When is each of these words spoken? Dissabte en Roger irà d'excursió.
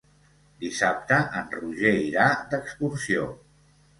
Dissabte 0.63 1.19
en 1.41 1.51
Roger 1.59 1.93
irà 2.05 2.25
d'excursió. 2.53 3.29